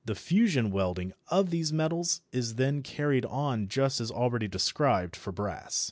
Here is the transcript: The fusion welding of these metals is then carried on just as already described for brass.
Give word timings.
The 0.03 0.15
fusion 0.15 0.71
welding 0.71 1.13
of 1.27 1.51
these 1.51 1.71
metals 1.71 2.21
is 2.31 2.55
then 2.55 2.81
carried 2.81 3.23
on 3.23 3.67
just 3.67 4.01
as 4.01 4.09
already 4.09 4.47
described 4.47 5.15
for 5.15 5.31
brass. 5.31 5.79